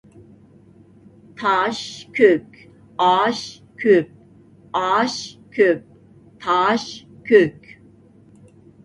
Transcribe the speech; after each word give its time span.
تاش 1.39 1.79
كۆك، 2.15 2.49
ئاش 3.01 3.39
كۆپ، 3.81 4.09
ئاش 4.75 5.15
كۆپ، 5.55 5.83
تاش 6.41 6.83
كۆك. 7.27 7.59